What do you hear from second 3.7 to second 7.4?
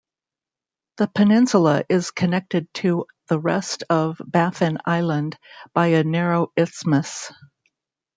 of Baffin Island by a narrow isthmus.